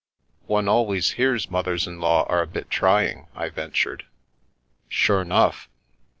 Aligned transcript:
"One 0.47 0.67
always 0.67 1.11
hears 1.11 1.51
mothers 1.51 1.85
in 1.85 1.99
law 2.01 2.25
are 2.27 2.41
a 2.41 2.47
bit 2.47 2.71
trying," 2.71 3.27
I 3.35 3.49
ventured. 3.49 4.07
"Sure 4.89 5.23
'nough. 5.23 5.69